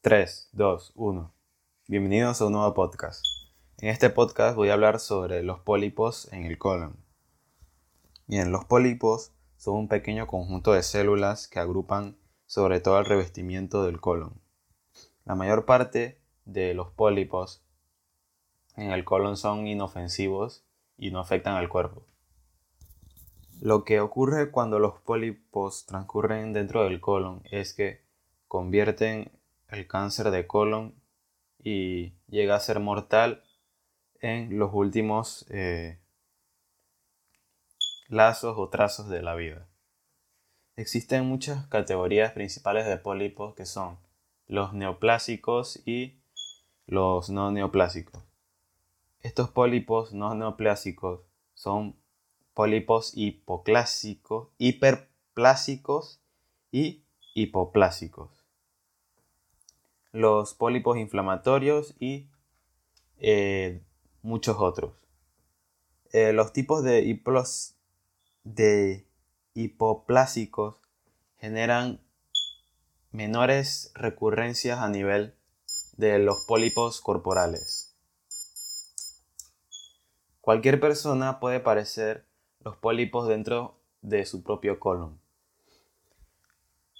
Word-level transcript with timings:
3, 0.00 0.50
2, 0.52 0.92
1. 0.94 1.34
Bienvenidos 1.88 2.40
a 2.40 2.46
un 2.46 2.52
nuevo 2.52 2.72
podcast. 2.72 3.24
En 3.78 3.88
este 3.88 4.10
podcast 4.10 4.54
voy 4.54 4.68
a 4.68 4.74
hablar 4.74 5.00
sobre 5.00 5.42
los 5.42 5.58
pólipos 5.58 6.32
en 6.32 6.44
el 6.44 6.56
colon. 6.56 6.96
Bien, 8.28 8.52
los 8.52 8.64
pólipos 8.64 9.32
son 9.56 9.74
un 9.74 9.88
pequeño 9.88 10.28
conjunto 10.28 10.72
de 10.72 10.84
células 10.84 11.48
que 11.48 11.58
agrupan 11.58 12.16
sobre 12.46 12.78
todo 12.78 13.00
el 13.00 13.06
revestimiento 13.06 13.82
del 13.82 14.00
colon. 14.00 14.40
La 15.24 15.34
mayor 15.34 15.64
parte 15.64 16.20
de 16.44 16.74
los 16.74 16.92
pólipos 16.92 17.64
en 18.76 18.92
el 18.92 19.04
colon 19.04 19.36
son 19.36 19.66
inofensivos 19.66 20.64
y 20.96 21.10
no 21.10 21.18
afectan 21.18 21.56
al 21.56 21.68
cuerpo. 21.68 22.06
Lo 23.60 23.82
que 23.82 23.98
ocurre 23.98 24.52
cuando 24.52 24.78
los 24.78 25.00
pólipos 25.00 25.86
transcurren 25.86 26.52
dentro 26.52 26.84
del 26.84 27.00
colon 27.00 27.42
es 27.50 27.74
que 27.74 28.06
convierten 28.46 29.32
el 29.68 29.86
cáncer 29.86 30.30
de 30.30 30.46
colon 30.46 30.94
y 31.62 32.14
llega 32.28 32.56
a 32.56 32.60
ser 32.60 32.80
mortal 32.80 33.42
en 34.20 34.58
los 34.58 34.70
últimos 34.72 35.46
eh, 35.50 35.98
lazos 38.08 38.56
o 38.58 38.68
trazos 38.68 39.08
de 39.08 39.22
la 39.22 39.34
vida. 39.34 39.66
Existen 40.76 41.26
muchas 41.26 41.66
categorías 41.66 42.32
principales 42.32 42.86
de 42.86 42.96
pólipos 42.96 43.54
que 43.54 43.66
son 43.66 43.98
los 44.46 44.72
neoplásicos 44.72 45.80
y 45.86 46.20
los 46.86 47.30
no 47.30 47.50
neoplásicos. 47.50 48.22
Estos 49.20 49.50
pólipos 49.50 50.12
no 50.12 50.34
neoplásicos 50.34 51.20
son 51.54 51.96
pólipos 52.54 53.12
hipoclásicos, 53.14 54.48
hiperplásicos 54.58 56.20
y 56.70 57.04
hipoplásicos. 57.34 58.37
Los 60.12 60.54
pólipos 60.54 60.96
inflamatorios 60.96 61.94
y 61.98 62.28
eh, 63.18 63.82
muchos 64.22 64.56
otros. 64.58 64.92
Eh, 66.12 66.32
los 66.32 66.52
tipos 66.52 66.82
de, 66.82 67.22
de 68.44 69.06
hipoplásicos 69.54 70.80
generan 71.38 72.00
menores 73.12 73.92
recurrencias 73.94 74.78
a 74.78 74.88
nivel 74.88 75.34
de 75.96 76.18
los 76.18 76.44
pólipos 76.46 77.00
corporales. 77.00 77.94
Cualquier 80.40 80.80
persona 80.80 81.40
puede 81.40 81.60
parecer 81.60 82.24
los 82.60 82.76
pólipos 82.76 83.28
dentro 83.28 83.78
de 84.00 84.24
su 84.24 84.42
propio 84.42 84.78
colon. 84.78 85.20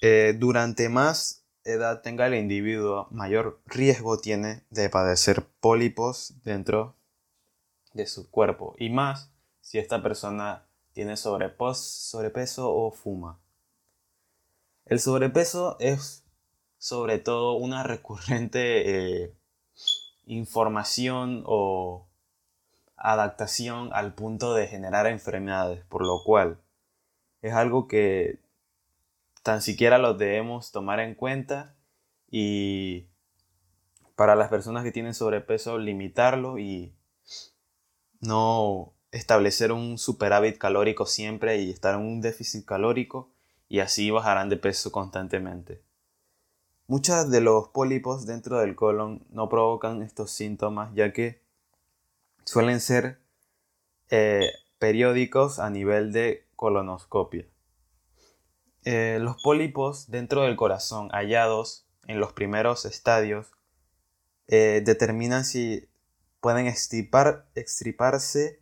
Eh, 0.00 0.34
durante 0.38 0.88
más 0.88 1.43
edad 1.64 2.02
tenga 2.02 2.26
el 2.26 2.34
individuo, 2.34 3.08
mayor 3.10 3.60
riesgo 3.66 4.18
tiene 4.18 4.62
de 4.70 4.88
padecer 4.90 5.44
pólipos 5.60 6.34
dentro 6.44 6.94
de 7.92 8.06
su 8.06 8.30
cuerpo. 8.30 8.74
Y 8.78 8.90
más 8.90 9.30
si 9.60 9.78
esta 9.78 10.02
persona 10.02 10.66
tiene 10.92 11.16
sobrepeso 11.16 12.72
o 12.72 12.90
fuma. 12.90 13.38
El 14.84 15.00
sobrepeso 15.00 15.76
es 15.80 16.24
sobre 16.78 17.18
todo 17.18 17.54
una 17.54 17.82
recurrente 17.82 19.22
eh, 19.24 19.34
información 20.26 21.42
o 21.46 22.06
adaptación 22.96 23.90
al 23.92 24.14
punto 24.14 24.54
de 24.54 24.66
generar 24.66 25.06
enfermedades, 25.06 25.84
por 25.86 26.06
lo 26.06 26.22
cual 26.24 26.58
es 27.42 27.54
algo 27.54 27.88
que 27.88 28.43
tan 29.44 29.60
siquiera 29.60 29.98
lo 29.98 30.14
debemos 30.14 30.72
tomar 30.72 31.00
en 31.00 31.14
cuenta 31.14 31.76
y 32.30 33.08
para 34.16 34.36
las 34.36 34.48
personas 34.48 34.84
que 34.84 34.90
tienen 34.90 35.12
sobrepeso 35.12 35.78
limitarlo 35.78 36.58
y 36.58 36.96
no 38.20 38.94
establecer 39.12 39.70
un 39.70 39.98
superávit 39.98 40.56
calórico 40.56 41.04
siempre 41.04 41.60
y 41.60 41.70
estar 41.70 41.94
en 41.94 42.00
un 42.00 42.20
déficit 42.22 42.64
calórico 42.64 43.30
y 43.68 43.80
así 43.80 44.10
bajarán 44.10 44.48
de 44.48 44.56
peso 44.56 44.90
constantemente. 44.90 45.82
Muchos 46.86 47.30
de 47.30 47.42
los 47.42 47.68
pólipos 47.68 48.24
dentro 48.24 48.58
del 48.60 48.74
colon 48.74 49.26
no 49.28 49.50
provocan 49.50 50.00
estos 50.00 50.30
síntomas 50.30 50.94
ya 50.94 51.12
que 51.12 51.42
suelen 52.44 52.80
ser 52.80 53.20
eh, 54.08 54.50
periódicos 54.78 55.58
a 55.58 55.68
nivel 55.68 56.12
de 56.12 56.46
colonoscopia. 56.56 57.46
Eh, 58.84 59.18
los 59.20 59.40
pólipos 59.42 60.10
dentro 60.10 60.42
del 60.42 60.56
corazón 60.56 61.08
hallados 61.10 61.86
en 62.06 62.20
los 62.20 62.34
primeros 62.34 62.84
estadios 62.84 63.52
eh, 64.46 64.82
determinan 64.84 65.46
si 65.46 65.88
pueden 66.40 66.66
extriparse 66.66 68.60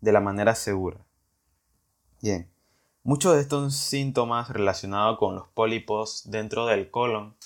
de 0.00 0.12
la 0.12 0.20
manera 0.20 0.54
segura. 0.54 1.04
Bien, 2.22 2.50
muchos 3.02 3.34
de 3.34 3.42
estos 3.42 3.76
síntomas 3.76 4.48
relacionados 4.48 5.18
con 5.18 5.34
los 5.34 5.48
pólipos 5.48 6.30
dentro 6.30 6.64
del 6.64 6.90
colon 6.90 7.36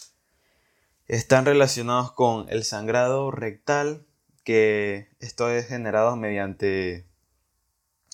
están 1.09 1.45
relacionados 1.45 2.13
con 2.13 2.49
el 2.49 2.63
sangrado 2.63 3.33
rectal, 3.33 4.07
que 4.45 5.09
esto 5.19 5.51
es 5.51 5.67
generado 5.67 6.15
mediante 6.15 7.07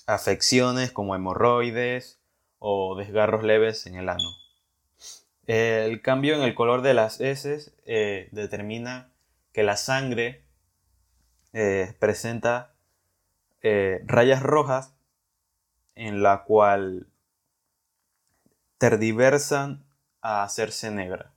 afecciones 0.06 0.90
como 0.90 1.14
hemorroides, 1.14 2.17
o 2.58 2.96
desgarros 2.96 3.42
leves 3.42 3.86
en 3.86 3.96
el 3.96 4.08
ano. 4.08 4.28
El 5.46 6.02
cambio 6.02 6.34
en 6.34 6.42
el 6.42 6.54
color 6.54 6.82
de 6.82 6.94
las 6.94 7.20
heces 7.20 7.74
eh, 7.86 8.28
determina 8.32 9.10
que 9.52 9.62
la 9.62 9.76
sangre 9.76 10.44
eh, 11.54 11.94
presenta 11.98 12.74
eh, 13.62 14.02
rayas 14.06 14.42
rojas 14.42 14.94
en 15.94 16.22
la 16.22 16.44
cual 16.44 17.08
terdiversan 18.76 19.84
a 20.20 20.42
hacerse 20.42 20.90
negra. 20.90 21.32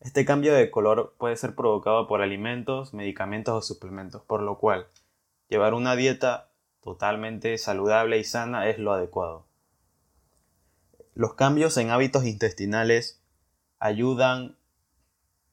Este 0.00 0.24
cambio 0.24 0.54
de 0.54 0.70
color 0.70 1.14
puede 1.18 1.36
ser 1.36 1.54
provocado 1.54 2.06
por 2.06 2.22
alimentos, 2.22 2.94
medicamentos 2.94 3.54
o 3.54 3.62
suplementos, 3.62 4.22
por 4.22 4.42
lo 4.42 4.58
cual 4.58 4.86
llevar 5.48 5.74
una 5.74 5.96
dieta 5.96 6.50
totalmente 6.80 7.58
saludable 7.58 8.18
y 8.18 8.24
sana 8.24 8.68
es 8.68 8.78
lo 8.78 8.92
adecuado. 8.92 9.45
Los 11.16 11.32
cambios 11.32 11.78
en 11.78 11.88
hábitos 11.88 12.26
intestinales 12.26 13.22
ayudan 13.78 14.58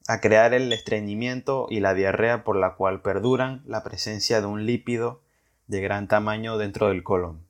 a 0.09 0.19
crear 0.19 0.53
el 0.53 0.73
estreñimiento 0.73 1.67
y 1.69 1.79
la 1.79 1.93
diarrea 1.93 2.43
por 2.43 2.57
la 2.57 2.75
cual 2.75 3.01
perduran 3.01 3.63
la 3.65 3.81
presencia 3.81 4.41
de 4.41 4.47
un 4.47 4.65
lípido 4.65 5.23
de 5.67 5.79
gran 5.79 6.09
tamaño 6.09 6.57
dentro 6.57 6.89
del 6.89 7.01
colon. 7.01 7.47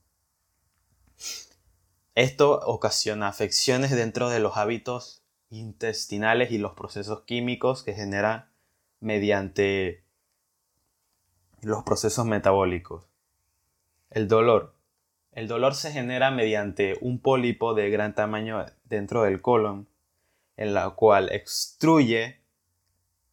Esto 2.14 2.60
ocasiona 2.68 3.30
afecciones 3.30 3.90
dentro 3.90 4.30
de 4.30 4.40
los 4.40 4.58
hábitos 4.58 5.24
intestinales 5.50 6.52
y 6.52 6.60
los 6.60 6.74
procesos 6.74 7.22
químicos 7.22 7.82
que 7.82 7.94
generan 7.94 8.48
mediante 9.00 10.04
los 11.62 11.82
procesos 11.82 12.28
metabólicos. 12.28 13.08
El 14.12 14.28
dolor. 14.28 14.76
El 15.36 15.48
dolor 15.48 15.74
se 15.74 15.92
genera 15.92 16.30
mediante 16.30 16.98
un 17.02 17.20
pólipo 17.20 17.74
de 17.74 17.90
gran 17.90 18.14
tamaño 18.14 18.66
dentro 18.86 19.24
del 19.24 19.42
colon, 19.42 19.88
en 20.58 20.76
la 20.76 20.92
cual 20.92 21.32
extruye 21.32 22.40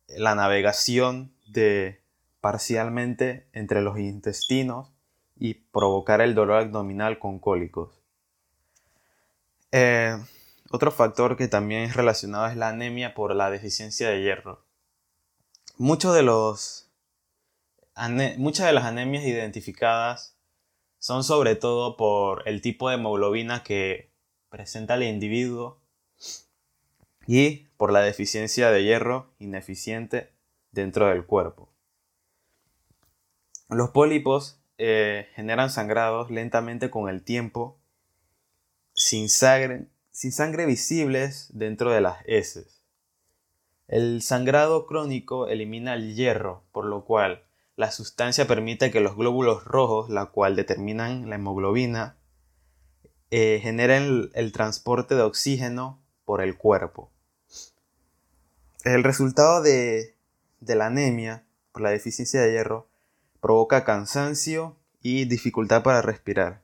la 0.09 0.35
navegación 0.35 1.35
de 1.47 2.01
parcialmente 2.41 3.47
entre 3.53 3.83
los 3.83 3.99
intestinos 3.99 4.91
y 5.37 5.55
provocar 5.55 6.23
el 6.23 6.35
dolor 6.35 6.63
abdominal 6.63 7.19
con 7.19 7.39
cólicos. 7.39 8.01
Eh, 9.73 10.17
otro 10.71 10.91
factor 10.91 11.37
que 11.37 11.49
también 11.49 11.83
es 11.83 11.97
relacionado 11.97 12.47
es 12.47 12.57
la 12.57 12.69
anemia 12.69 13.15
por 13.15 13.35
la 13.35 13.51
deficiencia 13.51 14.09
de 14.09 14.23
hierro. 14.23 14.65
Muchos 15.77 16.15
de 16.15 16.23
los, 16.23 16.91
muchas 18.39 18.67
de 18.67 18.73
las 18.73 18.85
anemias 18.85 19.25
identificadas 19.25 20.40
son 21.01 21.25
sobre 21.25 21.57
todo 21.57 21.97
por 21.97 22.47
el 22.47 22.61
tipo 22.61 22.89
de 22.89 22.97
hemoglobina 22.97 23.65
que 23.65 24.13
presenta 24.51 24.95
el 24.95 25.03
individuo 25.03 25.81
y 27.27 27.69
por 27.79 27.91
la 27.91 28.03
deficiencia 28.03 28.71
de 28.71 28.85
hierro 28.85 29.33
ineficiente 29.39 30.31
dentro 30.73 31.09
del 31.09 31.25
cuerpo. 31.25 31.73
Los 33.71 33.91
pólipos 33.91 34.61
eh, 34.77 35.29
generan 35.35 35.71
sangrados 35.71 36.31
lentamente 36.31 36.91
con 36.91 37.09
el 37.09 37.23
tiempo 37.23 37.81
sin 38.93 39.31
sangre, 39.31 39.87
sin 40.11 40.33
sangre 40.33 40.67
visibles 40.67 41.49
dentro 41.55 41.93
de 41.93 42.03
las 42.03 42.19
heces. 42.27 42.85
El 43.89 44.21
sangrado 44.21 44.87
crónico 44.87 45.49
elimina 45.49 45.95
el 45.95 46.15
hierro, 46.15 46.65
por 46.73 46.85
lo 46.85 47.07
cual 47.07 47.43
la 47.77 47.91
sustancia 47.91 48.47
permite 48.47 48.91
que 48.91 49.01
los 49.01 49.17
glóbulos 49.17 49.65
rojos, 49.65 50.11
la 50.11 50.27
cual 50.27 50.57
determinan 50.57 51.29
la 51.31 51.37
hemoglobina, 51.37 52.17
eh, 53.31 53.61
generen 53.63 54.31
el, 54.35 54.53
transporte 54.53 55.15
de 55.15 55.23
oxígeno 55.23 56.03
por 56.25 56.43
el 56.43 56.57
cuerpo. 56.57 57.11
El 58.85 59.05
resultado 59.05 59.63
de, 59.63 60.17
de 60.61 60.75
la 60.75 60.87
anemia 60.87 61.45
por 61.73 61.83
la 61.83 61.91
deficiencia 61.91 62.41
de 62.41 62.53
hierro 62.53 62.89
provoca 63.41 63.85
cansancio 63.85 64.77
y 65.01 65.25
dificultad 65.25 65.83
para 65.83 66.03
respirar. 66.03 66.63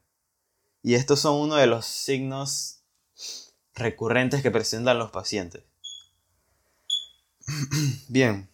Y 0.82 0.94
estos 0.94 1.20
son 1.20 1.40
uno 1.40 1.56
de 1.56 1.66
los 1.66 1.86
signos 1.86 2.82
recurrentes 3.74 4.42
que 4.42 4.50
presentan 4.50 4.98
los 4.98 5.10
pacientes. 5.10 5.62
Bien, 8.08 8.48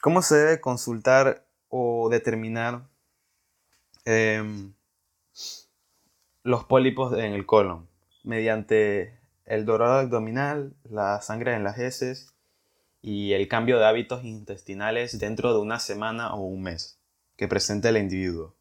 ¿cómo 0.00 0.22
se 0.22 0.36
debe 0.36 0.60
consultar 0.60 1.46
o 1.74 2.10
determinar 2.10 2.86
em, 4.04 4.74
los 6.42 6.64
pólipos 6.64 7.14
en 7.14 7.32
el 7.32 7.46
colon? 7.46 7.88
Mediante 8.24 9.18
el 9.46 9.64
dorado 9.64 10.00
abdominal, 10.00 10.76
la 10.84 11.22
sangre 11.22 11.54
en 11.54 11.64
las 11.64 11.78
heces 11.78 12.34
y 13.00 13.32
el 13.32 13.48
cambio 13.48 13.78
de 13.78 13.86
hábitos 13.86 14.22
intestinales 14.22 15.18
dentro 15.18 15.54
de 15.54 15.60
una 15.60 15.78
semana 15.78 16.34
o 16.34 16.40
un 16.40 16.62
mes 16.62 17.00
que 17.36 17.48
presente 17.48 17.88
el 17.88 17.96
individuo. 17.96 18.54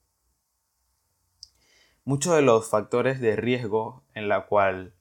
Muchos 2.06 2.34
de 2.34 2.42
los 2.42 2.70
factores 2.70 3.20
de 3.20 3.36
riesgo 3.36 4.06
en 4.14 4.30
la 4.30 4.46
cual 4.46 4.94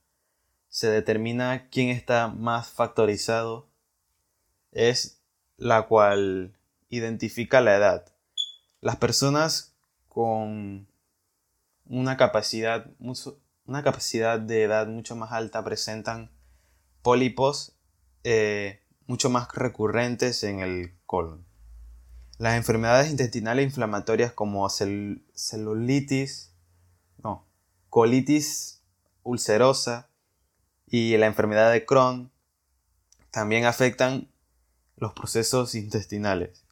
se 0.68 0.90
determina 0.90 1.68
quién 1.70 1.90
está 1.90 2.26
más 2.26 2.70
factorizado 2.70 3.68
es 4.72 5.22
la 5.56 5.82
cual 5.82 6.56
identifica 6.90 7.60
la 7.60 7.76
edad. 7.76 8.12
Las 8.80 8.96
personas 8.96 9.74
con 10.08 10.88
una 11.86 12.16
capacidad, 12.16 12.86
una 13.64 13.82
capacidad 13.82 14.38
de 14.38 14.64
edad 14.64 14.86
mucho 14.86 15.16
más 15.16 15.32
alta 15.32 15.64
presentan 15.64 16.30
pólipos 17.02 17.76
eh, 18.24 18.82
mucho 19.06 19.30
más 19.30 19.48
recurrentes 19.54 20.44
en 20.44 20.60
el 20.60 20.94
colon. 21.06 21.44
Las 22.38 22.56
enfermedades 22.56 23.10
intestinales 23.10 23.64
inflamatorias 23.64 24.32
como 24.32 24.68
celulitis, 24.70 26.52
no, 27.22 27.46
colitis 27.88 28.82
ulcerosa 29.22 30.08
y 30.86 31.16
la 31.16 31.26
enfermedad 31.26 31.72
de 31.72 31.84
Crohn 31.84 32.30
también 33.30 33.64
afectan 33.64 34.30
los 34.96 35.12
procesos 35.12 35.74
intestinales. 35.74 36.64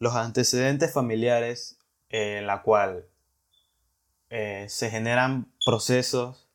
Los 0.00 0.16
antecedentes 0.16 0.92
familiares 0.92 1.78
en 2.08 2.46
la 2.46 2.62
cual 2.62 3.06
eh, 4.30 4.66
se 4.68 4.90
generan 4.90 5.52
procesos 5.64 6.48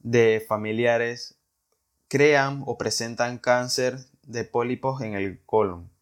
de 0.00 0.44
familiares 0.48 1.38
crean 2.08 2.64
o 2.66 2.76
presentan 2.76 3.38
cáncer 3.38 3.98
de 4.22 4.44
pólipos 4.44 5.02
en 5.02 5.14
el 5.14 5.40
colon, 5.44 5.92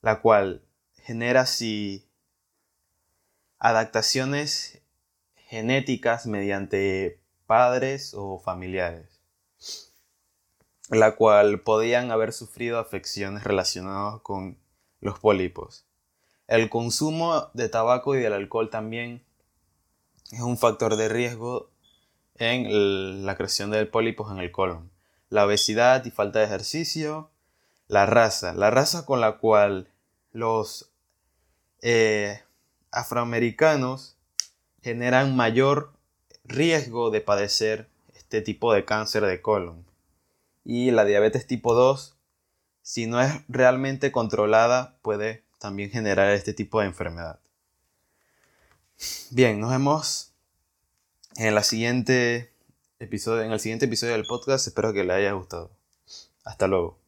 la 0.00 0.22
cual 0.22 0.62
genera 0.94 1.44
si 1.44 2.08
adaptaciones 3.58 4.80
genéticas 5.34 6.26
mediante 6.26 7.20
padres 7.46 8.14
o 8.14 8.38
familiares 8.38 9.12
la 10.92 11.16
cual 11.16 11.60
podían 11.60 12.10
haber 12.10 12.32
sufrido 12.32 12.78
afecciones 12.78 13.44
relacionadas 13.44 14.20
con 14.20 14.58
los 15.02 15.18
pólipos. 15.18 15.84
El 16.48 16.70
consumo 16.70 17.50
de 17.52 17.68
tabaco 17.68 18.14
y 18.14 18.20
del 18.20 18.32
alcohol 18.32 18.70
también 18.70 19.22
es 20.30 20.40
un 20.40 20.56
factor 20.56 20.96
de 20.96 21.10
riesgo 21.10 21.68
en 22.36 23.26
la 23.26 23.36
creación 23.36 23.70
de 23.70 23.84
pólipos 23.84 24.32
en 24.32 24.38
el 24.38 24.50
colon. 24.50 24.90
La 25.28 25.44
obesidad 25.44 26.04
y 26.06 26.10
falta 26.10 26.38
de 26.38 26.46
ejercicio, 26.46 27.30
la 27.88 28.06
raza, 28.06 28.54
la 28.54 28.70
raza 28.70 29.04
con 29.04 29.20
la 29.20 29.38
cual 29.38 29.88
los 30.32 30.90
eh, 31.82 32.40
afroamericanos 32.90 34.16
generan 34.82 35.36
mayor 35.36 35.92
riesgo 36.44 37.10
de 37.10 37.20
padecer 37.20 37.88
este 38.14 38.40
tipo 38.40 38.72
de 38.72 38.84
cáncer 38.84 39.26
de 39.26 39.42
colon 39.42 39.84
y 40.64 40.90
la 40.90 41.04
diabetes 41.04 41.46
tipo 41.46 41.74
2, 41.74 42.16
si 42.82 43.06
no 43.06 43.20
es 43.20 43.32
realmente 43.48 44.12
controlada, 44.12 44.96
puede 45.02 45.44
también 45.58 45.90
generar 45.90 46.30
este 46.30 46.52
tipo 46.52 46.80
de 46.80 46.86
enfermedad. 46.86 47.38
Bien, 49.30 49.60
nos 49.60 49.70
vemos 49.70 50.32
en, 51.36 51.54
la 51.54 51.62
siguiente 51.62 52.52
episodio, 52.98 53.42
en 53.42 53.52
el 53.52 53.60
siguiente 53.60 53.86
episodio 53.86 54.12
del 54.12 54.26
podcast. 54.26 54.66
Espero 54.66 54.92
que 54.92 55.04
le 55.04 55.12
haya 55.12 55.32
gustado. 55.32 55.70
Hasta 56.44 56.66
luego. 56.66 57.01